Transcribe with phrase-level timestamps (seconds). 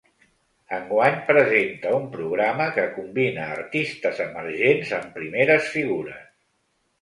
[0.75, 6.27] Enguany, presenta un programa que combina artistes emergents amb primeres figures.